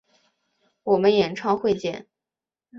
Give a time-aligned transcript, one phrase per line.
[0.81, 2.07] 我们演唱会见！